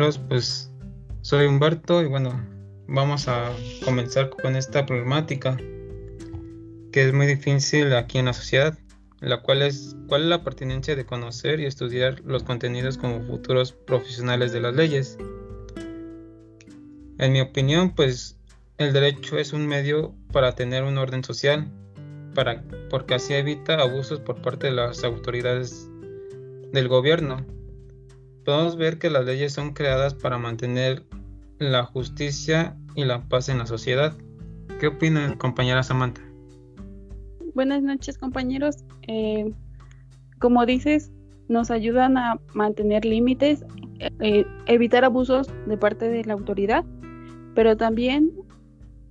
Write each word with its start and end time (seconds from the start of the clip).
Pues 0.00 0.72
soy 1.20 1.44
Humberto 1.44 2.00
y 2.00 2.06
bueno, 2.06 2.32
vamos 2.88 3.28
a 3.28 3.52
comenzar 3.84 4.30
con 4.30 4.56
esta 4.56 4.86
problemática 4.86 5.58
que 6.90 7.06
es 7.06 7.12
muy 7.12 7.26
difícil 7.26 7.92
aquí 7.94 8.16
en 8.16 8.24
la 8.24 8.32
sociedad, 8.32 8.78
la 9.20 9.42
cual 9.42 9.60
es 9.60 9.94
cuál 10.08 10.22
es 10.22 10.28
la 10.28 10.42
pertinencia 10.42 10.96
de 10.96 11.04
conocer 11.04 11.60
y 11.60 11.66
estudiar 11.66 12.22
los 12.24 12.44
contenidos 12.44 12.96
como 12.96 13.20
futuros 13.20 13.72
profesionales 13.72 14.52
de 14.52 14.60
las 14.62 14.74
leyes. 14.74 15.18
En 17.18 17.32
mi 17.32 17.42
opinión, 17.42 17.94
pues 17.94 18.38
el 18.78 18.94
derecho 18.94 19.36
es 19.36 19.52
un 19.52 19.66
medio 19.66 20.14
para 20.32 20.54
tener 20.54 20.82
un 20.82 20.96
orden 20.96 21.22
social, 21.22 21.70
para, 22.34 22.64
porque 22.88 23.16
así 23.16 23.34
evita 23.34 23.74
abusos 23.74 24.20
por 24.20 24.40
parte 24.40 24.68
de 24.68 24.72
las 24.72 25.04
autoridades 25.04 25.90
del 26.72 26.88
gobierno. 26.88 27.59
Podemos 28.44 28.76
ver 28.76 28.98
que 28.98 29.10
las 29.10 29.24
leyes 29.24 29.52
son 29.52 29.72
creadas 29.72 30.14
para 30.14 30.38
mantener 30.38 31.04
la 31.58 31.84
justicia 31.84 32.76
y 32.94 33.04
la 33.04 33.28
paz 33.28 33.48
en 33.48 33.58
la 33.58 33.66
sociedad. 33.66 34.16
¿Qué 34.80 34.86
opina 34.86 35.36
compañera 35.38 35.82
Samantha? 35.82 36.22
Buenas 37.54 37.82
noches 37.82 38.16
compañeros. 38.16 38.76
Eh, 39.06 39.52
como 40.38 40.64
dices, 40.64 41.12
nos 41.48 41.70
ayudan 41.70 42.16
a 42.16 42.40
mantener 42.54 43.04
límites, 43.04 43.64
eh, 44.20 44.46
evitar 44.66 45.04
abusos 45.04 45.48
de 45.66 45.76
parte 45.76 46.08
de 46.08 46.24
la 46.24 46.32
autoridad, 46.32 46.84
pero 47.54 47.76
también 47.76 48.32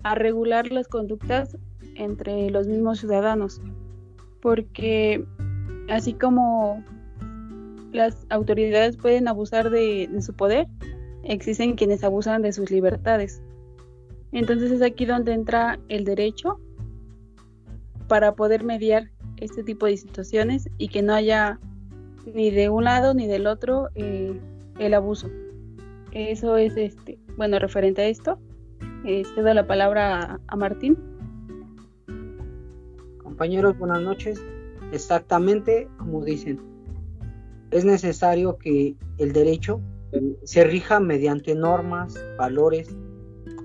a 0.03 0.15
regular 0.15 0.71
las 0.71 0.87
conductas 0.87 1.57
entre 1.95 2.49
los 2.49 2.67
mismos 2.67 2.99
ciudadanos, 2.99 3.61
porque 4.41 5.23
así 5.89 6.13
como 6.13 6.83
las 7.91 8.25
autoridades 8.29 8.97
pueden 8.97 9.27
abusar 9.27 9.69
de, 9.69 10.09
su 10.21 10.33
poder, 10.33 10.67
existen 11.23 11.75
quienes 11.75 12.03
abusan 12.03 12.41
de 12.41 12.53
sus 12.53 12.71
libertades. 12.71 13.41
Entonces 14.31 14.71
es 14.71 14.81
aquí 14.81 15.05
donde 15.05 15.33
entra 15.33 15.79
el 15.89 16.03
derecho 16.03 16.59
para 18.07 18.35
poder 18.35 18.63
mediar 18.63 19.09
este 19.37 19.63
tipo 19.63 19.85
de 19.85 19.97
situaciones 19.97 20.69
y 20.77 20.89
que 20.89 21.01
no 21.01 21.13
haya 21.13 21.59
ni 22.33 22.51
de 22.51 22.69
un 22.69 22.83
lado 22.83 23.13
ni 23.13 23.27
del 23.27 23.47
otro 23.47 23.89
eh, 23.95 24.39
el 24.77 24.93
abuso. 24.93 25.29
Eso 26.11 26.57
es 26.57 26.75
este, 26.77 27.19
bueno, 27.37 27.59
referente 27.59 28.01
a 28.01 28.07
esto. 28.07 28.39
Eh, 29.05 29.23
cedo 29.33 29.53
la 29.53 29.65
palabra 29.65 30.39
a, 30.47 30.55
Martín. 30.55 30.97
Compañeros, 33.23 33.77
buenas 33.77 34.01
noches. 34.01 34.41
Exactamente 34.91 35.87
como 35.97 36.23
dicen, 36.23 36.59
es 37.71 37.85
necesario 37.85 38.57
que 38.57 38.95
el 39.17 39.33
derecho 39.33 39.81
se 40.43 40.63
rija 40.63 40.99
mediante 40.99 41.53
normas, 41.55 42.15
valores, 42.37 42.89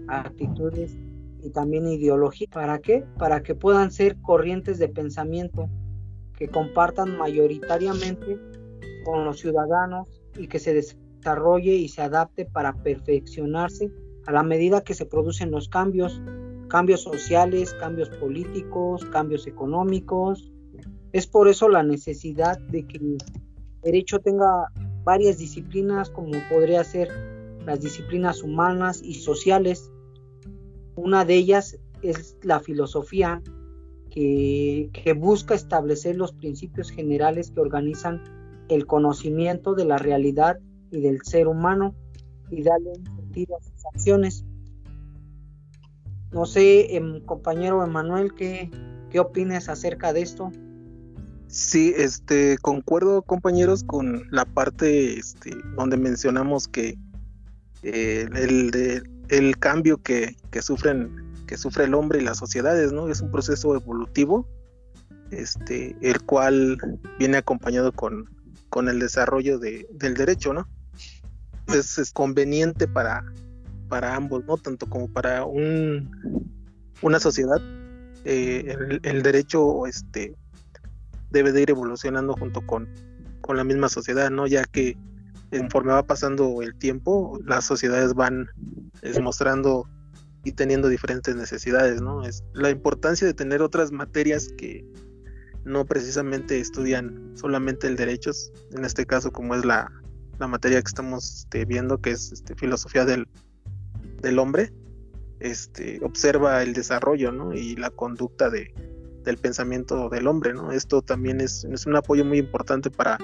actitudes 0.08 0.96
y 1.42 1.50
también 1.50 1.86
ideología. 1.88 2.48
¿Para 2.52 2.78
qué? 2.78 3.04
Para 3.18 3.42
que 3.42 3.54
puedan 3.54 3.90
ser 3.90 4.20
corrientes 4.20 4.78
de 4.78 4.88
pensamiento 4.88 5.68
que 6.36 6.48
compartan 6.48 7.16
mayoritariamente 7.16 8.38
con 9.04 9.24
los 9.24 9.40
ciudadanos 9.40 10.08
y 10.36 10.48
que 10.48 10.58
se 10.58 10.74
desarrolle 10.74 11.74
y 11.74 11.88
se 11.88 12.02
adapte 12.02 12.44
para 12.44 12.74
perfeccionarse 12.74 13.90
a 14.26 14.32
la 14.32 14.42
medida 14.42 14.82
que 14.82 14.94
se 14.94 15.06
producen 15.06 15.50
los 15.50 15.68
cambios, 15.68 16.20
cambios 16.68 17.02
sociales, 17.02 17.74
cambios 17.74 18.10
políticos, 18.10 19.04
cambios 19.06 19.46
económicos. 19.46 20.50
Es 21.12 21.26
por 21.26 21.48
eso 21.48 21.68
la 21.68 21.82
necesidad 21.82 22.58
de 22.58 22.86
que 22.86 22.98
derecho 23.84 24.18
tenga 24.18 24.70
varias 25.04 25.38
disciplinas 25.38 26.10
como 26.10 26.32
podría 26.50 26.82
ser 26.82 27.08
las 27.64 27.80
disciplinas 27.80 28.42
humanas 28.42 29.02
y 29.02 29.14
sociales. 29.14 29.90
Una 30.96 31.24
de 31.24 31.34
ellas 31.34 31.78
es 32.02 32.36
la 32.42 32.60
filosofía, 32.60 33.42
que, 34.10 35.16
busca 35.16 35.54
establecer 35.54 36.16
los 36.16 36.32
principios 36.32 36.90
generales 36.90 37.50
que 37.50 37.60
organizan 37.60 38.22
el 38.68 38.86
conocimiento 38.86 39.74
de 39.74 39.84
la 39.84 39.98
realidad 39.98 40.60
y 40.90 41.00
del 41.00 41.22
ser 41.22 41.48
humano 41.48 41.94
y 42.50 42.62
darle 42.62 42.90
un 42.90 43.04
sentido 43.16 43.56
a 43.56 43.62
sus 43.62 43.86
acciones. 43.92 44.44
No 46.30 46.46
sé, 46.46 46.96
em, 46.96 47.20
compañero 47.20 47.84
Emanuel, 47.84 48.34
¿qué, 48.34 48.70
¿qué 49.10 49.18
opinas 49.18 49.68
acerca 49.68 50.12
de 50.12 50.22
esto? 50.22 50.50
Sí, 51.54 51.94
este, 51.96 52.58
concuerdo 52.58 53.22
compañeros 53.22 53.84
con 53.84 54.26
la 54.32 54.44
parte 54.44 55.16
este, 55.16 55.52
donde 55.76 55.96
mencionamos 55.96 56.66
que 56.66 56.98
eh, 57.84 58.26
el, 58.34 58.72
de, 58.72 59.04
el 59.28 59.56
cambio 59.58 60.02
que, 60.02 60.36
que, 60.50 60.62
sufren, 60.62 61.14
que 61.46 61.56
sufre 61.56 61.84
el 61.84 61.94
hombre 61.94 62.20
y 62.20 62.24
las 62.24 62.38
sociedades, 62.38 62.92
¿no? 62.92 63.08
Es 63.08 63.20
un 63.20 63.30
proceso 63.30 63.72
evolutivo, 63.76 64.48
este, 65.30 65.96
el 66.02 66.20
cual 66.22 66.76
viene 67.20 67.36
acompañado 67.36 67.92
con, 67.92 68.28
con 68.68 68.88
el 68.88 68.98
desarrollo 68.98 69.60
de, 69.60 69.86
del 69.92 70.14
derecho, 70.14 70.54
¿no? 70.54 70.66
es, 71.68 72.10
conveniente 72.12 72.88
para, 72.88 73.24
para 73.88 74.16
ambos, 74.16 74.44
¿no? 74.44 74.56
Tanto 74.56 74.88
como 74.88 75.06
para 75.06 75.44
un, 75.44 76.50
una 77.00 77.20
sociedad, 77.20 77.60
eh, 78.24 78.76
el, 79.04 79.22
derecho 79.22 79.86
este, 79.86 80.34
debe 81.30 81.52
de 81.52 81.62
ir 81.62 81.70
evolucionando 81.70 82.34
junto 82.34 82.64
con, 82.66 82.88
con 83.40 83.56
la 83.56 83.64
misma 83.64 83.88
sociedad, 83.88 84.30
¿no? 84.30 84.46
Ya 84.46 84.64
que 84.64 84.96
conforme 85.50 85.92
va 85.92 86.06
pasando 86.06 86.62
el 86.62 86.74
tiempo, 86.74 87.38
las 87.44 87.64
sociedades 87.64 88.14
van 88.14 88.48
mostrando 89.22 89.88
y 90.44 90.52
teniendo 90.52 90.88
diferentes 90.88 91.34
necesidades, 91.36 92.00
¿no? 92.00 92.24
Es 92.24 92.44
la 92.52 92.70
importancia 92.70 93.26
de 93.26 93.34
tener 93.34 93.62
otras 93.62 93.92
materias 93.92 94.48
que 94.56 94.84
no 95.64 95.86
precisamente 95.86 96.60
estudian 96.60 97.32
solamente 97.34 97.86
el 97.86 97.96
derecho, 97.96 98.30
en 98.72 98.84
este 98.84 99.06
caso 99.06 99.32
como 99.32 99.54
es 99.54 99.64
la, 99.64 99.90
la 100.38 100.46
materia 100.46 100.80
que 100.82 100.88
estamos 100.88 101.40
este, 101.40 101.64
viendo, 101.64 101.98
que 101.98 102.10
es 102.10 102.32
este, 102.32 102.54
filosofía 102.54 103.06
del, 103.06 103.26
del 104.20 104.38
hombre, 104.38 104.72
este, 105.40 106.00
observa 106.02 106.62
el 106.62 106.74
desarrollo 106.74 107.32
¿no? 107.32 107.54
y 107.54 107.76
la 107.76 107.90
conducta 107.90 108.50
de, 108.50 108.74
del 109.24 109.38
pensamiento 109.38 110.08
del 110.08 110.26
hombre. 110.26 110.54
¿no? 110.54 110.72
Esto 110.72 111.02
también 111.02 111.40
es, 111.40 111.64
es, 111.64 111.86
un 111.86 111.96
apoyo 111.96 112.24
muy 112.24 112.38
importante 112.38 112.90
para 112.90 113.18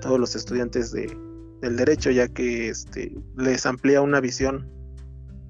todos 0.00 0.18
los 0.18 0.34
estudiantes 0.34 0.92
de, 0.92 1.16
del 1.60 1.76
derecho, 1.76 2.10
ya 2.10 2.28
que 2.28 2.68
este, 2.68 3.16
les 3.36 3.66
amplía 3.66 4.00
una 4.00 4.20
visión 4.20 4.70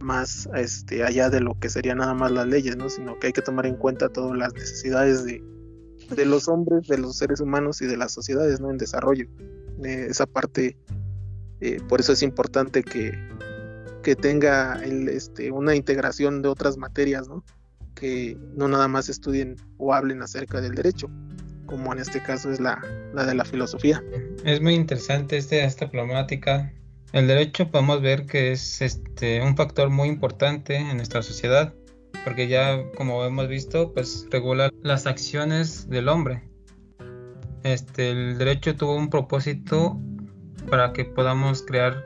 más 0.01 0.49
este, 0.55 1.05
allá 1.05 1.29
de 1.31 1.41
lo 1.41 1.59
que 1.59 1.69
serían 1.69 1.99
nada 1.99 2.15
más 2.15 2.31
las 2.31 2.47
leyes, 2.47 2.77
¿no? 2.77 2.89
sino 2.89 3.19
que 3.19 3.29
hay 3.29 3.33
que 3.33 3.43
tomar 3.43 3.67
en 3.67 3.77
cuenta 3.77 4.09
todas 4.09 4.37
las 4.37 4.53
necesidades 4.55 5.25
de, 5.25 5.43
de 6.15 6.27
los 6.27 6.49
hombres, 6.49 6.87
de 6.87 6.99
los 6.99 7.17
seres 7.17 7.41
humanos 7.41 7.83
y 7.83 7.87
de 7.87 7.97
las 7.97 8.13
sociedades 8.13 8.61
¿no? 8.61 8.71
en 8.71 8.79
desarrollo 8.79 9.29
esa 9.85 10.27
parte, 10.27 10.77
eh, 11.61 11.81
por 11.89 12.01
eso 12.01 12.13
es 12.13 12.23
importante 12.23 12.83
que, 12.83 13.13
que 14.03 14.17
tenga 14.17 14.75
el, 14.83 15.09
este, 15.09 15.51
una 15.51 15.75
integración 15.75 16.43
de 16.43 16.49
otras 16.49 16.77
materias, 16.77 17.29
¿no? 17.29 17.45
Que 17.99 18.37
no 18.55 18.69
nada 18.69 18.89
más 18.89 19.09
estudien 19.09 19.57
o 19.79 19.95
hablen 19.95 20.23
acerca 20.23 20.61
del 20.61 20.75
derecho, 20.75 21.11
como 21.67 21.93
en 21.93 21.99
este 21.99 22.23
caso 22.23 22.51
es 22.51 22.61
la, 22.61 22.81
la 23.15 23.25
de 23.25 23.35
la 23.35 23.45
filosofía. 23.45 24.03
Es 24.45 24.61
muy 24.61 24.75
interesante 24.75 25.37
este, 25.37 25.65
esta 25.65 25.91
problemática. 25.91 26.73
El 27.13 27.27
derecho 27.27 27.71
podemos 27.71 28.03
ver 28.03 28.27
que 28.27 28.53
es 28.53 28.83
este, 28.83 29.43
un 29.43 29.57
factor 29.57 29.91
muy 29.91 30.09
importante 30.09 30.77
en 30.77 30.97
nuestra 30.97 31.23
sociedad, 31.23 31.75
porque 32.25 32.49
ya 32.49 32.83
como 32.97 33.25
hemos 33.25 33.49
visto, 33.49 33.93
pues 33.93 34.27
regula 34.31 34.71
las 34.83 35.07
acciones 35.07 35.89
del 35.89 36.09
hombre 36.09 36.49
este, 37.63 38.11
el 38.11 38.39
derecho 38.39 38.77
tuvo 38.77 38.97
un 38.97 39.11
propósito 39.11 39.99
para 40.71 40.93
que 40.93 41.05
podamos 41.05 41.63
crear 41.63 42.05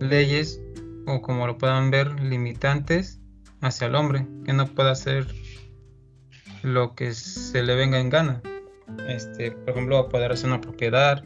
leyes 0.00 0.60
o 1.06 1.22
como 1.22 1.46
lo 1.46 1.56
puedan 1.56 1.90
ver 1.90 2.20
limitantes 2.20 3.20
hacia 3.66 3.88
el 3.88 3.94
hombre 3.94 4.26
que 4.44 4.52
no 4.52 4.66
pueda 4.66 4.92
hacer 4.92 5.26
lo 6.62 6.94
que 6.94 7.12
se 7.14 7.62
le 7.62 7.74
venga 7.74 8.00
en 8.00 8.10
gana. 8.10 8.42
Este 9.08 9.52
por 9.52 9.70
ejemplo 9.70 10.08
poder 10.08 10.32
hacer 10.32 10.48
una 10.48 10.60
propiedad 10.60 11.24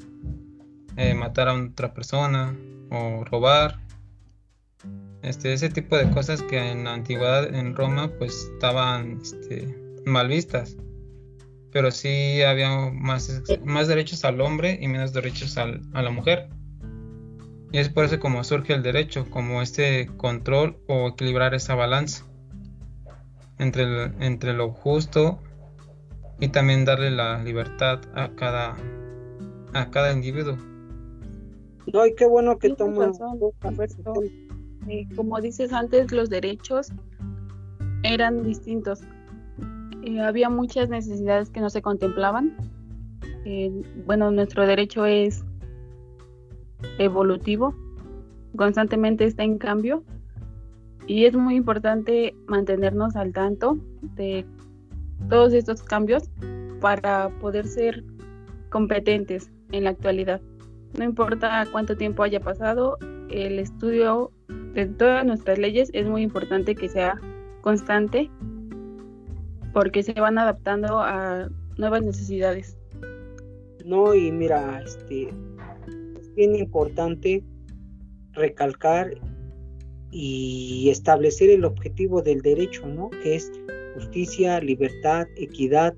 eh, 0.96 1.14
matar 1.14 1.48
a 1.48 1.54
otra 1.54 1.94
persona 1.94 2.56
o 2.90 3.24
robar. 3.24 3.80
Este 5.22 5.52
ese 5.52 5.68
tipo 5.68 5.96
de 5.96 6.10
cosas 6.10 6.42
que 6.42 6.58
en 6.58 6.84
la 6.84 6.94
antigüedad 6.94 7.54
en 7.54 7.76
Roma 7.76 8.10
pues 8.18 8.50
estaban 8.54 9.20
este, 9.20 9.76
mal 10.04 10.28
vistas. 10.28 10.76
Pero 11.72 11.92
sí 11.92 12.42
había 12.42 12.90
más, 12.90 13.42
más 13.64 13.86
derechos 13.86 14.24
al 14.24 14.40
hombre 14.40 14.78
y 14.80 14.88
menos 14.88 15.12
derechos 15.12 15.56
a 15.56 15.66
la 15.66 16.10
mujer. 16.10 16.48
Y 17.70 17.78
es 17.78 17.88
por 17.88 18.04
eso 18.04 18.18
como 18.18 18.42
surge 18.42 18.72
el 18.72 18.82
derecho, 18.82 19.30
como 19.30 19.62
este 19.62 20.10
control 20.16 20.80
o 20.88 21.10
equilibrar 21.10 21.54
esa 21.54 21.76
balanza 21.76 22.29
entre, 23.60 24.04
entre 24.24 24.54
lo 24.54 24.70
justo 24.70 25.38
y 26.40 26.48
también 26.48 26.84
darle 26.84 27.10
la 27.10 27.42
libertad 27.42 28.00
a 28.14 28.30
cada, 28.30 28.74
a 29.74 29.90
cada 29.90 30.12
individuo. 30.12 30.56
No, 31.92 32.06
y 32.06 32.14
qué 32.14 32.26
bueno 32.26 32.58
que 32.58 32.70
tomas 32.70 33.18
eh, 34.88 35.06
como 35.14 35.38
dices 35.40 35.74
antes, 35.74 36.10
los 36.10 36.30
derechos 36.30 36.90
eran 38.02 38.42
distintos. 38.42 39.02
Eh, 40.02 40.20
había 40.20 40.48
muchas 40.48 40.88
necesidades 40.88 41.50
que 41.50 41.60
no 41.60 41.68
se 41.68 41.82
contemplaban. 41.82 42.56
Eh, 43.44 43.70
bueno, 44.06 44.30
nuestro 44.30 44.66
derecho 44.66 45.04
es 45.04 45.44
evolutivo, 46.98 47.74
constantemente 48.56 49.26
está 49.26 49.42
en 49.42 49.58
cambio 49.58 50.02
y 51.10 51.24
es 51.24 51.34
muy 51.34 51.56
importante 51.56 52.36
mantenernos 52.46 53.16
al 53.16 53.32
tanto 53.32 53.76
de 54.14 54.46
todos 55.28 55.52
estos 55.54 55.82
cambios 55.82 56.30
para 56.80 57.30
poder 57.40 57.66
ser 57.66 58.04
competentes 58.68 59.50
en 59.72 59.84
la 59.84 59.90
actualidad. 59.90 60.40
No 60.96 61.02
importa 61.02 61.66
cuánto 61.72 61.96
tiempo 61.96 62.22
haya 62.22 62.38
pasado, 62.38 62.96
el 63.28 63.58
estudio 63.58 64.30
de 64.72 64.86
todas 64.86 65.26
nuestras 65.26 65.58
leyes 65.58 65.90
es 65.94 66.06
muy 66.06 66.22
importante 66.22 66.76
que 66.76 66.88
sea 66.88 67.20
constante 67.60 68.30
porque 69.72 70.04
se 70.04 70.12
van 70.12 70.38
adaptando 70.38 71.00
a 71.00 71.48
nuevas 71.76 72.04
necesidades. 72.04 72.78
No, 73.84 74.14
y 74.14 74.30
mira, 74.30 74.80
este 74.84 75.34
es 76.20 76.34
bien 76.36 76.54
importante 76.54 77.42
recalcar 78.30 79.10
y 80.10 80.88
establecer 80.90 81.50
el 81.50 81.64
objetivo 81.64 82.22
del 82.22 82.42
derecho, 82.42 82.86
¿no? 82.86 83.10
Que 83.22 83.36
es 83.36 83.52
justicia, 83.94 84.60
libertad, 84.60 85.26
equidad, 85.36 85.94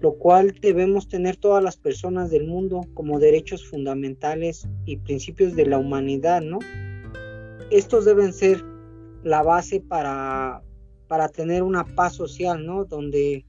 lo 0.00 0.14
cual 0.14 0.54
debemos 0.60 1.08
tener 1.08 1.36
todas 1.36 1.62
las 1.62 1.76
personas 1.76 2.30
del 2.30 2.46
mundo 2.46 2.82
como 2.94 3.18
derechos 3.18 3.66
fundamentales 3.66 4.66
y 4.84 4.96
principios 4.96 5.54
de 5.54 5.66
la 5.66 5.78
humanidad, 5.78 6.42
¿no? 6.42 6.58
Estos 7.70 8.04
deben 8.04 8.32
ser 8.32 8.64
la 9.22 9.42
base 9.42 9.80
para, 9.80 10.62
para 11.08 11.28
tener 11.28 11.62
una 11.62 11.84
paz 11.84 12.14
social, 12.14 12.64
¿no? 12.66 12.84
Donde 12.84 13.44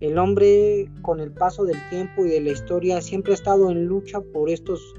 el 0.00 0.18
hombre 0.18 0.90
con 1.02 1.20
el 1.20 1.32
paso 1.32 1.64
del 1.64 1.78
tiempo 1.90 2.24
y 2.24 2.28
de 2.28 2.40
la 2.40 2.50
historia 2.50 3.00
siempre 3.00 3.32
ha 3.32 3.36
estado 3.36 3.70
en 3.70 3.86
lucha 3.86 4.20
por 4.20 4.50
estos 4.50 4.94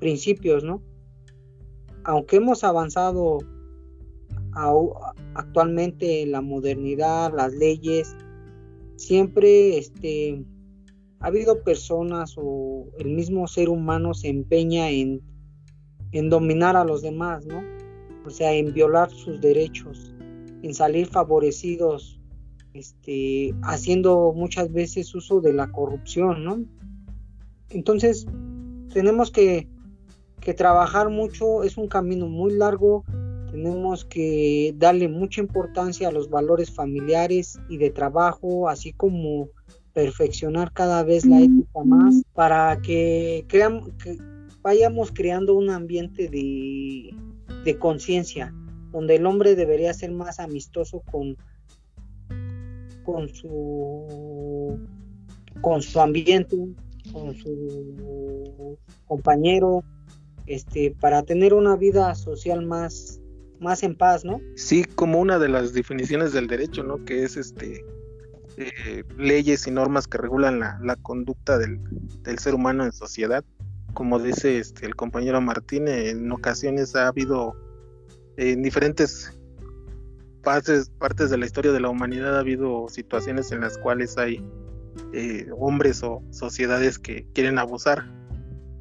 principios, 0.00 0.64
¿no? 0.64 0.82
Aunque 2.04 2.36
hemos 2.36 2.64
avanzado 2.64 3.38
actualmente 5.34 6.22
en 6.22 6.32
la 6.32 6.40
modernidad, 6.40 7.32
las 7.34 7.52
leyes, 7.54 8.16
siempre 8.96 9.78
este, 9.78 10.44
ha 11.20 11.28
habido 11.28 11.62
personas 11.62 12.34
o 12.36 12.86
el 12.98 13.08
mismo 13.08 13.46
ser 13.46 13.68
humano 13.68 14.14
se 14.14 14.28
empeña 14.28 14.90
en, 14.90 15.22
en 16.12 16.30
dominar 16.30 16.76
a 16.76 16.84
los 16.84 17.02
demás, 17.02 17.46
¿no? 17.46 17.62
O 18.26 18.30
sea, 18.30 18.52
en 18.52 18.72
violar 18.72 19.10
sus 19.10 19.40
derechos, 19.40 20.14
en 20.62 20.74
salir 20.74 21.06
favorecidos, 21.06 22.20
este, 22.74 23.54
haciendo 23.62 24.32
muchas 24.34 24.72
veces 24.72 25.14
uso 25.14 25.40
de 25.40 25.52
la 25.52 25.70
corrupción, 25.70 26.44
¿no? 26.44 26.64
Entonces, 27.70 28.26
tenemos 28.92 29.30
que, 29.30 29.68
que 30.40 30.54
trabajar 30.54 31.10
mucho, 31.10 31.62
es 31.62 31.76
un 31.76 31.88
camino 31.88 32.28
muy 32.28 32.52
largo, 32.52 33.04
tenemos 33.50 34.04
que 34.04 34.74
darle 34.76 35.08
mucha 35.08 35.40
importancia 35.40 36.08
a 36.08 36.12
los 36.12 36.30
valores 36.30 36.70
familiares 36.70 37.58
y 37.68 37.78
de 37.78 37.90
trabajo, 37.90 38.68
así 38.68 38.92
como 38.92 39.48
perfeccionar 39.92 40.72
cada 40.72 41.02
vez 41.02 41.24
la 41.24 41.40
ética 41.40 41.82
más 41.84 42.22
para 42.34 42.80
que, 42.80 43.44
creamos, 43.48 43.90
que 44.02 44.16
vayamos 44.62 45.10
creando 45.12 45.54
un 45.54 45.70
ambiente 45.70 46.28
de, 46.28 47.14
de 47.64 47.78
conciencia 47.78 48.54
donde 48.92 49.16
el 49.16 49.26
hombre 49.26 49.54
debería 49.54 49.92
ser 49.92 50.12
más 50.12 50.40
amistoso 50.40 51.02
con, 51.10 51.36
con 53.04 53.28
su 53.28 54.78
con 55.60 55.82
su 55.82 56.00
ambiente, 56.00 56.56
con 57.12 57.34
su 57.34 58.78
compañero, 59.06 59.82
este, 60.46 60.94
para 61.00 61.22
tener 61.22 61.54
una 61.54 61.76
vida 61.76 62.14
social 62.14 62.64
más, 62.64 63.17
más 63.60 63.82
en 63.82 63.96
paz, 63.96 64.24
¿no? 64.24 64.40
Sí, 64.56 64.84
como 64.84 65.20
una 65.20 65.38
de 65.38 65.48
las 65.48 65.72
definiciones 65.72 66.32
del 66.32 66.46
derecho, 66.46 66.82
¿no? 66.82 67.04
Que 67.04 67.24
es 67.24 67.36
este 67.36 67.84
eh, 68.56 69.04
leyes 69.16 69.66
y 69.66 69.70
normas 69.70 70.08
que 70.08 70.18
regulan 70.18 70.58
la, 70.58 70.96
conducta 70.96 71.58
del, 71.58 71.80
ser 72.38 72.54
humano 72.54 72.84
en 72.84 72.92
sociedad. 72.92 73.44
Como 73.94 74.18
dice 74.18 74.58
este, 74.58 74.86
el 74.86 74.96
compañero 74.96 75.40
Martín, 75.40 75.88
en 75.88 76.30
ocasiones 76.32 76.94
ha 76.96 77.08
habido 77.08 77.56
en 78.36 78.62
diferentes 78.62 79.32
partes, 80.42 80.90
partes 80.90 81.30
de 81.30 81.38
la 81.38 81.46
historia 81.46 81.72
de 81.72 81.80
la 81.80 81.88
humanidad 81.88 82.36
ha 82.36 82.40
habido 82.40 82.88
situaciones 82.88 83.52
en 83.52 83.60
las 83.60 83.78
cuales 83.78 84.16
hay 84.18 84.44
eh, 85.12 85.46
hombres 85.56 86.02
o 86.02 86.22
sociedades 86.30 86.98
que 86.98 87.26
quieren 87.34 87.58
abusar 87.58 88.10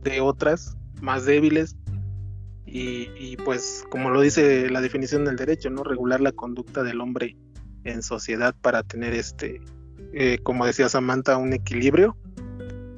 de 0.02 0.22
otras 0.22 0.76
más 1.02 1.26
débiles 1.26 1.76
y, 2.70 3.38
pues 3.38 3.86
como 3.90 4.10
lo 4.10 4.22
dice 4.22 4.70
la 4.70 4.82
definición 4.82 5.24
del 5.26 5.38
derecho, 5.38 5.70
¿no? 5.70 5.84
Regular 5.84 6.20
la 6.20 6.34
conducta 6.34 6.84
del 6.84 7.00
hombre 7.00 7.38
en 7.86 8.04
sociedad 8.04 8.54
para 8.62 8.84
tener 8.84 9.14
este, 9.14 9.62
eh, 10.14 10.40
como 10.44 10.66
decía 10.66 10.90
Samantha, 10.90 11.38
un 11.38 11.54
equilibrio, 11.54 12.18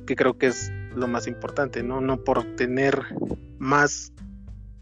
que 0.08 0.16
creo 0.16 0.38
que 0.38 0.48
es 0.48 0.72
lo 0.96 1.08
más 1.08 1.28
importante, 1.28 1.84
¿no? 1.84 2.02
No 2.02 2.24
por 2.24 2.56
tener 2.56 3.00
más, 3.60 4.12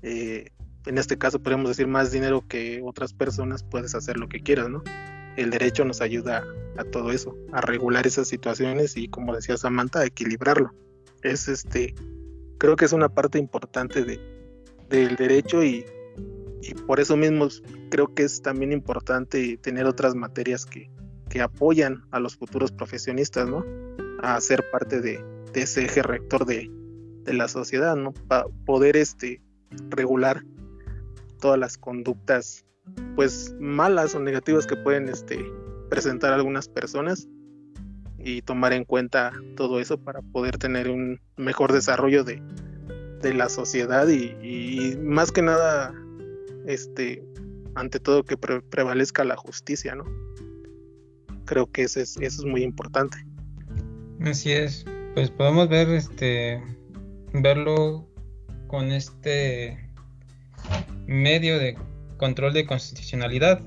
eh, 0.03 0.51
en 0.85 0.97
este 0.97 1.17
caso 1.17 1.43
podemos 1.43 1.67
decir 1.67 1.87
más 1.87 2.11
dinero 2.11 2.45
que 2.47 2.81
otras 2.83 3.13
personas, 3.13 3.63
puedes 3.63 3.93
hacer 3.93 4.17
lo 4.17 4.29
que 4.29 4.39
quieras, 4.39 4.69
¿no? 4.69 4.83
El 5.35 5.49
derecho 5.49 5.83
nos 5.83 5.99
ayuda 5.99 6.43
a 6.77 6.83
todo 6.85 7.11
eso, 7.11 7.35
a 7.51 7.59
regular 7.59 8.07
esas 8.07 8.29
situaciones 8.29 8.95
y 8.95 9.09
como 9.09 9.35
decía 9.35 9.57
Samantha, 9.57 9.99
a 9.99 10.05
equilibrarlo. 10.05 10.73
Es 11.23 11.49
este, 11.49 11.93
creo 12.57 12.77
que 12.77 12.85
es 12.85 12.93
una 12.93 13.09
parte 13.09 13.37
importante 13.37 14.03
de, 14.05 14.36
del 14.89 15.15
derecho 15.15 15.63
y, 15.63 15.85
por 16.85 16.99
eso 16.99 17.15
mismo 17.15 17.47
creo 17.89 18.13
que 18.13 18.23
es 18.23 18.41
también 18.41 18.73
importante 18.73 19.57
tener 19.57 19.85
otras 19.85 20.15
materias 20.15 20.65
que, 20.65 20.89
apoyan 21.39 22.03
a 22.09 22.19
los 22.19 22.35
futuros 22.35 22.71
profesionistas, 22.71 23.47
¿no? 23.47 23.63
A 24.23 24.41
ser 24.41 24.71
parte 24.71 25.01
de, 25.01 25.23
ese 25.53 25.85
eje 25.85 26.01
rector 26.01 26.47
de, 26.47 26.67
la 27.27 27.47
sociedad, 27.47 27.95
¿no? 27.95 28.11
Para 28.11 28.47
poder 28.65 28.97
este, 28.97 29.39
regular 29.89 30.43
todas 31.39 31.59
las 31.59 31.77
conductas 31.77 32.65
pues 33.15 33.55
malas 33.59 34.15
o 34.15 34.19
negativas 34.19 34.65
que 34.65 34.77
pueden 34.77 35.09
este, 35.09 35.45
presentar 35.89 36.33
algunas 36.33 36.67
personas 36.67 37.27
y 38.17 38.41
tomar 38.41 38.73
en 38.73 38.83
cuenta 38.83 39.31
todo 39.55 39.79
eso 39.79 39.99
para 39.99 40.21
poder 40.21 40.57
tener 40.57 40.89
un 40.89 41.19
mejor 41.35 41.71
desarrollo 41.71 42.23
de, 42.23 42.41
de 43.21 43.33
la 43.33 43.49
sociedad 43.49 44.07
y, 44.07 44.97
más 45.01 45.31
que 45.31 45.41
nada, 45.41 45.93
este, 46.65 47.23
ante 47.75 47.99
todo 47.99 48.23
que 48.23 48.37
prevalezca 48.37 49.23
la 49.23 49.35
justicia, 49.35 49.95
¿no? 49.95 50.05
Creo 51.45 51.71
que 51.71 51.83
eso 51.83 51.99
es, 51.99 52.17
eso 52.17 52.41
es 52.41 52.45
muy 52.45 52.63
importante. 52.63 53.17
Así 54.21 54.51
es, 54.51 54.85
pues 55.13 55.31
podemos 55.31 55.69
ver, 55.69 55.89
este, 55.89 56.61
verlo 57.33 58.07
con 58.67 58.91
este 58.91 59.89
medio 61.05 61.57
de 61.57 61.77
control 62.17 62.53
de 62.53 62.65
constitucionalidad 62.65 63.61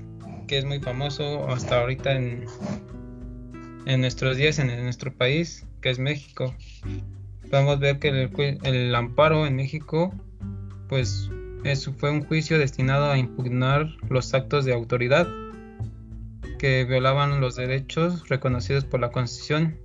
que 0.47 0.57
es 0.57 0.65
muy 0.65 0.79
famoso 0.79 1.47
hasta 1.47 1.79
ahorita 1.79 2.11
en, 2.11 2.45
en 3.85 4.01
nuestros 4.01 4.35
días 4.35 4.59
en 4.59 4.83
nuestro 4.83 5.15
país, 5.15 5.65
que 5.81 5.89
es 5.89 5.97
México 5.97 6.53
podemos 7.51 7.79
ver 7.79 7.99
que 7.99 8.57
el, 8.63 8.95
amparo 8.95 9.45
en 9.45 9.57
México 9.57 10.13
pues 10.87 11.29
fue 11.97 12.09
un 12.09 12.25
juicio 12.25 12.57
destinado 12.57 13.11
a 13.11 13.17
impugnar 13.17 13.87
los 14.09 14.33
actos 14.33 14.65
de 14.65 14.73
autoridad 14.73 15.27
que 16.57 16.85
violaban 16.85 17.41
los 17.41 17.57
derechos 17.57 18.27
reconocidos 18.29 18.85
por 18.85 19.01
la 19.01 19.11
Constitución 19.11 19.77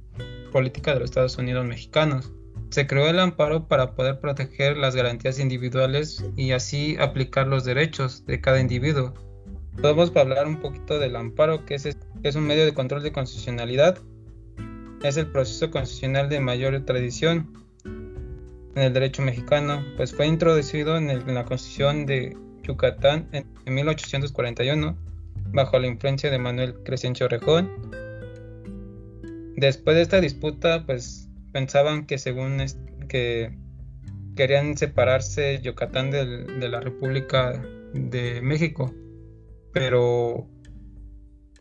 Política 0.52 0.94
de 0.94 1.00
los 1.00 1.10
Estados 1.10 1.36
Unidos 1.38 1.66
Mexicanos. 1.66 2.32
Se 2.70 2.86
creó 2.86 3.08
el 3.08 3.18
amparo 3.18 3.66
para 3.66 3.94
poder 3.94 4.20
proteger 4.20 4.76
las 4.76 4.94
garantías 4.94 5.38
individuales 5.38 6.24
y 6.36 6.52
así 6.52 6.96
aplicar 6.98 7.48
los 7.48 7.64
derechos 7.64 8.24
de 8.26 8.40
cada 8.40 8.60
individuo. 8.60 9.12
Podemos 9.80 10.14
hablar 10.16 10.46
un 10.46 10.60
poquito 10.60 10.98
del 10.98 11.16
amparo, 11.16 11.64
que 11.64 11.74
es, 11.74 11.98
es 12.22 12.34
un 12.36 12.46
medio 12.46 12.64
de 12.64 12.74
control 12.74 13.02
de 13.02 13.12
constitucionalidad 13.12 13.98
es 15.02 15.16
el 15.16 15.26
proceso 15.26 15.70
constitucional 15.70 16.28
de 16.28 16.40
mayor 16.40 16.84
tradición 16.84 17.52
en 17.84 18.82
el 18.82 18.92
derecho 18.92 19.22
mexicano, 19.22 19.82
pues 19.96 20.14
fue 20.14 20.26
introducido 20.26 20.96
en, 20.98 21.34
la 21.34 21.44
Constitución 21.44 22.04
de 22.06 22.36
Yucatán 22.62 23.28
en, 23.32 23.46
1841 23.66 24.96
bajo 25.52 25.78
la 25.78 25.86
influencia 25.86 26.30
de 26.30 26.38
Manuel 26.38 26.74
Crescencio 26.82 27.28
Rejón. 27.28 27.70
Después 29.56 29.96
de 29.96 30.02
esta 30.02 30.20
disputa, 30.20 30.84
pues 30.84 31.28
pensaban 31.52 32.06
que 32.06 32.18
según 32.18 32.62
que 33.08 33.56
querían 34.36 34.76
separarse 34.76 35.60
Yucatán 35.62 36.10
de 36.10 36.68
la 36.68 36.80
República 36.80 37.62
de 37.94 38.42
México. 38.42 38.94
Pero 39.72 40.46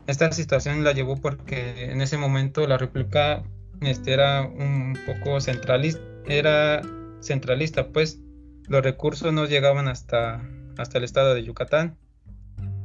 esta 0.06 0.30
situación 0.32 0.84
la 0.84 0.92
llevó 0.92 1.16
porque 1.16 1.90
en 1.90 2.00
ese 2.00 2.16
momento 2.16 2.66
la 2.66 2.78
República 2.78 3.42
este, 3.80 4.12
era 4.12 4.42
un 4.42 4.96
poco 5.06 5.40
centralista, 5.40 6.02
era 6.26 6.82
centralista, 7.20 7.88
pues 7.88 8.20
los 8.68 8.82
recursos 8.82 9.32
no 9.32 9.46
llegaban 9.46 9.88
hasta, 9.88 10.42
hasta 10.78 10.98
el 10.98 11.04
estado 11.04 11.34
de 11.34 11.44
Yucatán. 11.44 11.96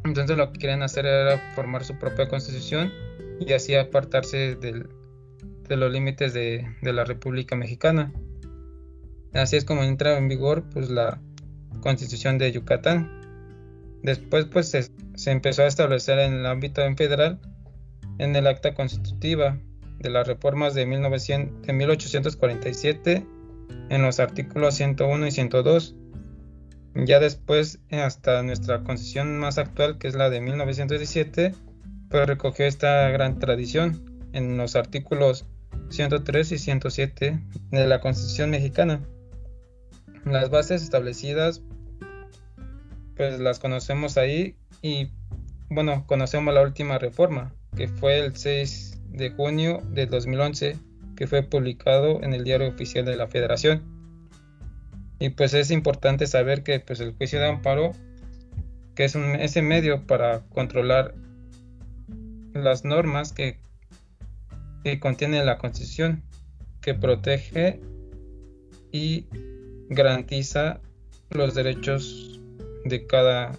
Entonces 0.04 0.38
lo 0.38 0.52
que 0.52 0.60
querían 0.60 0.82
hacer 0.84 1.06
era 1.06 1.38
formar 1.56 1.84
su 1.84 1.98
propia 1.98 2.28
constitución 2.28 2.92
y 3.40 3.54
así 3.54 3.76
apartarse 3.76 4.56
de 4.56 5.76
los 5.76 5.92
límites 5.92 6.34
de, 6.34 6.68
la 6.82 7.04
República 7.06 7.56
Mexicana. 7.56 8.12
Así 9.34 9.56
es 9.56 9.66
como 9.66 9.84
entra 9.84 10.18
en 10.18 10.28
vigor 10.28 10.64
pues 10.74 10.90
la 10.90 11.22
constitución 11.82 12.38
de 12.38 12.52
Yucatán. 12.52 13.10
Después 14.04 14.46
pues 14.46 14.70
se, 14.70 14.90
empezó 15.30 15.64
a 15.64 15.68
establecer 15.68 16.20
en 16.20 16.34
el 16.34 16.46
ámbito 16.46 16.82
federal 16.96 17.40
en 18.18 18.36
el 18.36 18.48
acta 18.48 18.74
constitutiva 18.74 19.58
de 20.00 20.10
las 20.10 20.28
reformas 20.28 20.74
de, 20.74 20.86
1900, 20.86 21.68
de 21.68 21.74
1847 21.74 23.28
en 23.90 24.02
los 24.02 24.20
artículos 24.20 24.76
101 24.76 25.28
y 25.28 25.32
102. 25.32 25.96
Ya 26.94 27.20
después, 27.20 27.80
hasta 27.92 28.44
nuestra 28.44 28.84
concesión 28.84 29.40
más 29.40 29.58
actual, 29.58 29.98
que 29.98 30.08
es 30.08 30.16
la 30.16 30.30
de 30.30 30.42
1917, 30.42 31.54
pues 32.10 32.28
recogió 32.28 32.66
esta 32.66 33.10
gran 33.10 33.40
tradición 33.40 34.30
en 34.34 34.58
los 34.58 34.76
artículos 34.76 35.46
103 35.90 36.52
y 36.52 36.58
107 36.58 37.40
de 37.72 37.88
la 37.88 38.02
Constitución 38.02 38.50
mexicana. 38.50 39.02
Las 40.26 40.50
bases 40.50 40.84
establecidas, 40.84 41.64
pues 43.16 43.40
las 43.40 43.60
conocemos 43.60 44.18
ahí 44.18 44.58
y, 44.82 45.10
bueno, 45.70 46.06
conocemos 46.08 46.54
la 46.54 46.62
última 46.62 46.98
reforma, 46.98 47.54
que 47.76 47.88
fue 47.88 48.20
el 48.20 48.36
6 48.36 49.00
de 49.12 49.32
junio 49.32 49.82
del 49.92 50.10
2011 50.10 50.78
que 51.22 51.28
fue 51.28 51.44
publicado 51.44 52.24
en 52.24 52.34
el 52.34 52.44
diario 52.44 52.68
oficial 52.68 53.06
de 53.06 53.16
la 53.16 53.28
Federación. 53.28 53.84
Y 55.20 55.30
pues 55.30 55.54
es 55.54 55.70
importante 55.70 56.26
saber 56.26 56.64
que 56.64 56.80
pues 56.80 57.00
el 57.00 57.14
juicio 57.14 57.40
de 57.40 57.48
amparo, 57.48 57.92
que 58.96 59.04
es 59.04 59.14
un, 59.14 59.36
ese 59.36 59.62
medio 59.62 60.08
para 60.08 60.40
controlar 60.50 61.14
las 62.56 62.86
normas 62.86 63.34
que, 63.34 63.60
que 64.84 65.00
contiene 65.00 65.46
la 65.46 65.60
Constitución, 65.60 66.24
que 66.82 66.96
protege 66.96 67.80
y 68.92 69.28
garantiza 69.90 70.80
los 71.30 71.54
derechos 71.54 72.42
de 72.84 73.06
cada, 73.06 73.52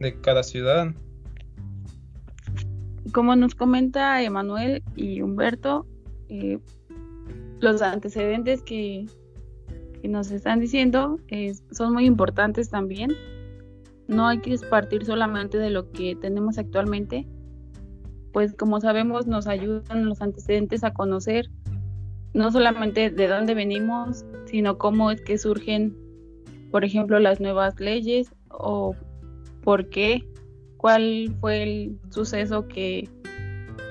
de 0.00 0.20
cada 0.20 0.42
ciudadano. 0.42 0.94
Como 3.12 3.36
nos 3.36 3.54
comenta 3.54 4.22
Emanuel 4.22 4.82
y 4.94 5.22
Humberto, 5.22 5.86
eh, 6.28 6.58
los 7.60 7.82
antecedentes 7.82 8.62
que, 8.62 9.06
nos 10.02 10.30
están 10.30 10.60
diciendo 10.60 11.18
son 11.72 11.92
muy 11.92 12.04
importantes 12.04 12.70
también. 12.70 13.12
No 14.06 14.28
hay 14.28 14.38
que 14.38 14.56
partir 14.70 15.04
solamente 15.04 15.58
de 15.58 15.70
lo 15.70 15.90
que 15.90 16.14
tenemos 16.14 16.58
actualmente, 16.58 17.26
pues 18.32 18.54
como 18.54 18.80
sabemos 18.80 19.26
nos 19.26 19.48
ayudan 19.48 20.06
los 20.06 20.22
antecedentes 20.22 20.84
a 20.84 20.92
conocer 20.92 21.50
no 22.36 22.52
solamente 22.52 23.10
de 23.10 23.28
dónde 23.28 23.54
venimos, 23.54 24.26
sino 24.44 24.76
cómo 24.76 25.10
es 25.10 25.22
que 25.22 25.38
surgen, 25.38 25.96
por 26.70 26.84
ejemplo, 26.84 27.18
las 27.18 27.40
nuevas 27.40 27.80
leyes 27.80 28.30
o 28.50 28.94
por 29.66 29.90
qué, 29.90 30.24
cuál 30.78 31.36
fue 31.40 31.62
el 31.64 31.98
suceso 32.08 32.68
que, 32.68 33.10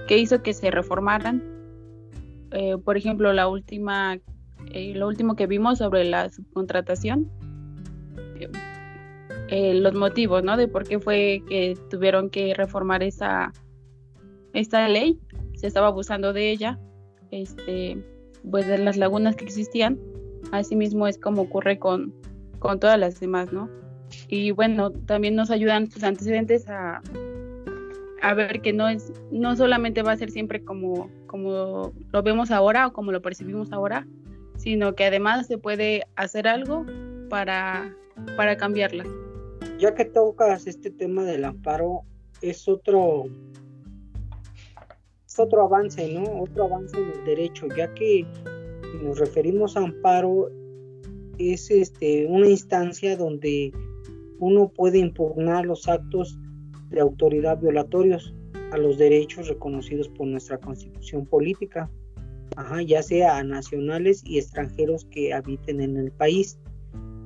que 0.07 0.17
hizo 0.17 0.41
que 0.41 0.53
se 0.53 0.71
reformaran 0.71 1.55
eh, 2.57 2.77
por 2.77 2.95
ejemplo, 2.95 3.33
la 3.33 3.49
última, 3.49 4.17
eh, 4.71 4.93
lo 4.95 5.07
último 5.07 5.35
que 5.35 5.45
vimos 5.45 5.79
sobre 5.79 6.05
la 6.05 6.29
subcontratación, 6.29 7.29
eh, 9.49 9.73
los 9.73 9.93
motivos, 9.93 10.41
¿no? 10.41 10.55
De 10.55 10.69
por 10.69 10.87
qué 10.87 10.99
fue 10.99 11.43
que 11.49 11.77
tuvieron 11.89 12.29
que 12.29 12.53
reformar 12.53 13.03
esa, 13.03 13.51
esta 14.53 14.87
ley, 14.87 15.19
se 15.55 15.67
estaba 15.67 15.87
abusando 15.87 16.31
de 16.31 16.49
ella, 16.49 16.79
este, 17.31 18.01
pues 18.49 18.67
de 18.67 18.77
las 18.77 18.95
lagunas 18.95 19.35
que 19.35 19.43
existían. 19.43 19.99
Asimismo 20.53 21.07
es 21.07 21.17
como 21.17 21.41
ocurre 21.41 21.77
con, 21.77 22.13
con 22.59 22.79
todas 22.79 22.97
las 22.97 23.19
demás, 23.19 23.51
¿no? 23.51 23.69
Y 24.27 24.51
bueno, 24.51 24.91
también 24.91 25.35
nos 25.35 25.51
ayudan 25.51 25.89
sus 25.89 26.03
antecedentes 26.03 26.67
a, 26.67 27.01
a 28.21 28.33
ver 28.33 28.61
que 28.61 28.73
no 28.73 28.89
es, 28.89 29.13
no 29.31 29.55
solamente 29.55 30.01
va 30.01 30.13
a 30.13 30.17
ser 30.17 30.31
siempre 30.31 30.63
como, 30.63 31.09
como 31.27 31.93
lo 32.11 32.23
vemos 32.23 32.49
ahora 32.51 32.87
o 32.87 32.93
como 32.93 33.11
lo 33.11 33.21
percibimos 33.21 33.71
ahora, 33.71 34.07
sino 34.57 34.95
que 34.95 35.05
además 35.05 35.47
se 35.47 35.57
puede 35.57 36.07
hacer 36.15 36.47
algo 36.47 36.85
para, 37.29 37.95
para 38.35 38.57
cambiarla. 38.57 39.05
Ya 39.77 39.93
que 39.93 40.05
tocas 40.05 40.67
este 40.67 40.89
tema 40.89 41.23
del 41.23 41.45
amparo, 41.45 42.01
es 42.41 42.67
otro, 42.67 43.25
es 45.27 45.39
otro 45.39 45.63
avance, 45.63 46.11
¿no? 46.13 46.41
Otro 46.41 46.65
avance 46.65 46.97
en 46.97 47.11
el 47.11 47.25
derecho, 47.25 47.67
ya 47.75 47.93
que 47.93 48.25
nos 49.03 49.19
referimos 49.19 49.75
a 49.77 49.81
amparo, 49.81 50.49
es 51.37 51.69
este, 51.69 52.25
una 52.27 52.47
instancia 52.47 53.17
donde 53.17 53.73
uno 54.39 54.69
puede 54.69 54.99
impugnar 54.99 55.65
los 55.65 55.87
actos 55.87 56.37
de 56.89 56.99
autoridad 56.99 57.59
violatorios 57.59 58.33
a 58.71 58.77
los 58.77 58.97
derechos 58.97 59.47
reconocidos 59.47 60.09
por 60.09 60.27
nuestra 60.27 60.57
constitución 60.57 61.25
política, 61.25 61.89
ya 62.85 63.03
sea 63.03 63.37
a 63.37 63.43
nacionales 63.43 64.23
y 64.25 64.37
extranjeros 64.37 65.05
que 65.05 65.33
habiten 65.33 65.81
en 65.81 65.97
el 65.97 66.11
país. 66.11 66.57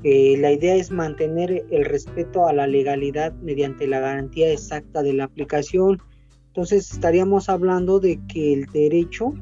Eh, 0.04 0.38
la 0.40 0.52
idea 0.52 0.76
es 0.76 0.92
mantener 0.92 1.66
el 1.70 1.86
respeto 1.86 2.48
a 2.48 2.54
la 2.54 2.68
legalidad 2.68 3.34
mediante 3.34 3.86
la 3.86 4.00
garantía 4.00 4.52
exacta 4.52 5.04
de 5.04 5.14
la 5.14 5.26
aplicación. 5.26 6.00
Entonces 6.48 6.92
estaríamos 6.92 7.50
hablando 7.50 8.00
de 8.00 8.20
que 8.28 8.54
el 8.54 8.66
derecho, 8.68 9.34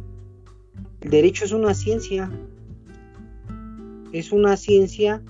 el 1.01 1.09
derecho 1.09 1.45
es 1.45 1.51
una 1.51 1.73
ciencia, 1.73 2.31
es 4.13 4.31
una 4.31 4.57
ciencia 4.57 5.21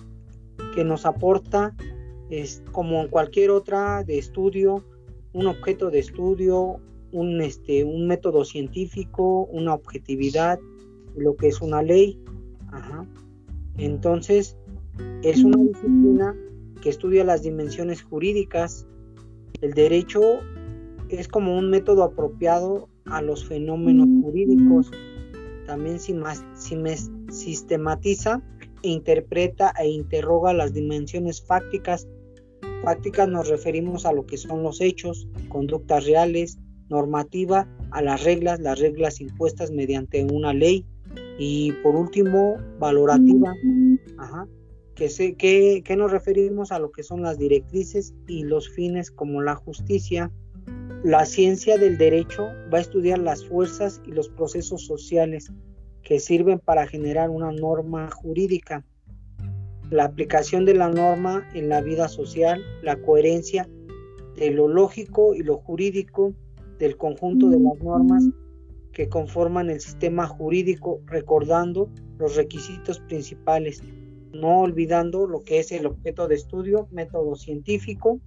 que 0.73 0.83
nos 0.83 1.05
aporta 1.05 1.75
es 2.29 2.63
como 2.71 3.01
en 3.01 3.09
cualquier 3.09 3.51
otra 3.51 4.03
de 4.03 4.17
estudio, 4.17 4.83
un 5.33 5.47
objeto 5.47 5.89
de 5.89 5.99
estudio, 5.99 6.79
un, 7.11 7.41
este, 7.41 7.83
un 7.83 8.07
método 8.07 8.43
científico, 8.43 9.45
una 9.51 9.73
objetividad, 9.73 10.59
lo 11.15 11.35
que 11.35 11.47
es 11.47 11.61
una 11.61 11.81
ley. 11.81 12.19
Entonces, 13.77 14.57
es 15.23 15.43
una 15.43 15.57
disciplina 15.63 16.35
que 16.81 16.89
estudia 16.89 17.23
las 17.23 17.43
dimensiones 17.43 18.01
jurídicas. 18.01 18.87
El 19.61 19.73
derecho 19.73 20.21
es 21.09 21.27
como 21.27 21.57
un 21.57 21.69
método 21.69 22.03
apropiado 22.03 22.89
a 23.05 23.21
los 23.21 23.45
fenómenos 23.45 24.07
jurídicos. 24.23 24.91
También 25.65 25.99
si, 25.99 26.13
más, 26.13 26.43
si 26.55 26.75
me 26.75 26.95
sistematiza 27.29 28.41
e 28.83 28.89
interpreta 28.89 29.73
e 29.79 29.89
interroga 29.89 30.53
las 30.53 30.73
dimensiones 30.73 31.41
fácticas 31.41 32.07
Prácticas 32.81 33.27
nos 33.27 33.49
referimos 33.49 34.05
a 34.05 34.13
lo 34.13 34.25
que 34.25 34.37
son 34.37 34.63
los 34.63 34.81
hechos, 34.81 35.27
conductas 35.49 36.05
reales, 36.05 36.57
normativa, 36.89 37.67
a 37.91 38.01
las 38.01 38.23
reglas, 38.23 38.59
las 38.59 38.79
reglas 38.79 39.19
impuestas 39.19 39.71
mediante 39.71 40.23
una 40.23 40.53
ley. 40.53 40.85
Y 41.39 41.71
por 41.83 41.95
último, 41.95 42.57
valorativa, 42.79 43.53
ajá, 44.17 44.47
que, 44.95 45.35
que, 45.37 45.81
que 45.83 45.95
nos 45.95 46.11
referimos 46.11 46.71
a 46.71 46.79
lo 46.79 46.91
que 46.91 47.03
son 47.03 47.21
las 47.21 47.37
directrices 47.37 48.13
y 48.27 48.43
los 48.43 48.69
fines 48.69 49.11
como 49.11 49.41
la 49.41 49.55
justicia. 49.55 50.31
La 51.03 51.25
ciencia 51.25 51.77
del 51.77 51.97
derecho 51.97 52.47
va 52.73 52.79
a 52.79 52.81
estudiar 52.81 53.19
las 53.19 53.45
fuerzas 53.45 54.01
y 54.05 54.11
los 54.11 54.29
procesos 54.29 54.85
sociales 54.85 55.51
que 56.01 56.19
sirven 56.19 56.59
para 56.59 56.87
generar 56.87 57.29
una 57.29 57.51
norma 57.51 58.09
jurídica 58.09 58.83
la 59.89 60.05
aplicación 60.05 60.65
de 60.65 60.73
la 60.73 60.89
norma 60.89 61.47
en 61.53 61.69
la 61.69 61.81
vida 61.81 62.07
social, 62.07 62.61
la 62.81 63.01
coherencia 63.01 63.67
de 64.35 64.51
lo 64.51 64.67
lógico 64.67 65.33
y 65.33 65.43
lo 65.43 65.57
jurídico 65.57 66.33
del 66.79 66.97
conjunto 66.97 67.49
de 67.49 67.59
las 67.59 67.79
normas 67.81 68.27
que 68.91 69.09
conforman 69.09 69.69
el 69.69 69.79
sistema 69.79 70.27
jurídico, 70.27 71.01
recordando 71.05 71.89
los 72.17 72.35
requisitos 72.35 72.99
principales, 73.01 73.81
no 74.33 74.61
olvidando 74.61 75.27
lo 75.27 75.43
que 75.43 75.59
es 75.59 75.71
el 75.71 75.85
objeto 75.85 76.27
de 76.27 76.35
estudio, 76.35 76.87
método 76.91 77.35
científico, 77.35 78.19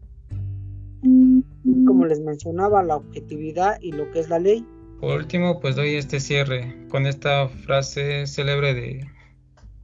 como 1.87 2.07
les 2.07 2.21
mencionaba, 2.21 2.83
la 2.83 2.97
objetividad 2.97 3.79
y 3.81 3.93
lo 3.93 4.11
que 4.11 4.21
es 4.21 4.29
la 4.29 4.39
ley. 4.39 4.65
Por 5.01 5.19
último, 5.19 5.61
pues 5.61 5.77
doy 5.77 5.95
este 5.95 6.21
cierre 6.21 6.87
con 6.89 7.07
esta 7.07 7.49
frase 7.49 8.27
célebre 8.27 8.75
de 8.75 9.07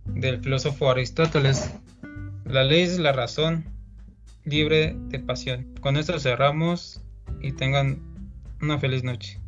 del 0.09 0.43
filósofo 0.43 0.91
Aristóteles. 0.91 1.71
La 2.45 2.65
ley 2.65 2.83
es 2.83 2.99
la 2.99 3.13
razón 3.13 3.65
libre 4.45 4.95
de 5.09 5.19
pasión. 5.19 5.75
Con 5.81 5.97
esto 5.97 6.19
cerramos 6.19 7.01
y 7.41 7.53
tengan 7.53 8.01
una 8.61 8.79
feliz 8.79 9.03
noche. 9.03 9.41